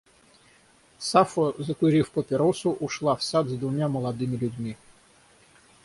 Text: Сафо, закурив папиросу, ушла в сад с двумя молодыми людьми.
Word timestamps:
Сафо, 0.99 1.55
закурив 1.59 2.09
папиросу, 2.09 2.71
ушла 2.71 3.15
в 3.15 3.21
сад 3.23 3.47
с 3.49 3.51
двумя 3.55 3.87
молодыми 3.87 4.35
людьми. 4.35 4.75